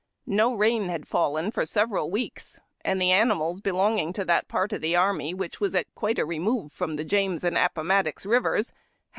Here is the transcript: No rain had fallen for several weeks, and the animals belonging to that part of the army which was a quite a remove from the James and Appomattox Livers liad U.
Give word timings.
No 0.25 0.55
rain 0.55 0.89
had 0.89 1.07
fallen 1.07 1.51
for 1.51 1.63
several 1.63 2.09
weeks, 2.09 2.59
and 2.83 2.99
the 2.99 3.11
animals 3.11 3.61
belonging 3.61 4.13
to 4.13 4.25
that 4.25 4.47
part 4.47 4.73
of 4.73 4.81
the 4.81 4.95
army 4.95 5.31
which 5.35 5.59
was 5.59 5.75
a 5.75 5.83
quite 5.93 6.17
a 6.17 6.25
remove 6.25 6.71
from 6.71 6.95
the 6.95 7.05
James 7.05 7.43
and 7.43 7.55
Appomattox 7.55 8.25
Livers 8.25 8.71
liad 8.71 8.73
U. 8.73 8.77